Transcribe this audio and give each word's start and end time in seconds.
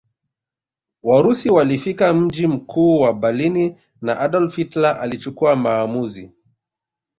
Warusi 1.03 1.49
walifika 1.49 2.13
mji 2.13 2.47
mkuu 2.47 2.99
wa 3.01 3.13
Berlini 3.13 3.77
na 4.01 4.19
Adolf 4.19 4.55
Hitler 4.55 4.97
alichukua 5.01 5.55
maamuzi 5.55 6.33